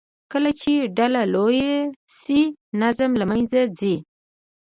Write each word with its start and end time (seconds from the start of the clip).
کله 0.31 0.51
چې 0.61 0.73
ډله 0.97 1.21
لویه 1.33 1.75
شي، 2.19 2.41
نظم 2.81 3.11
له 3.19 3.25
منځه 3.31 3.59
ځي. 3.79 3.95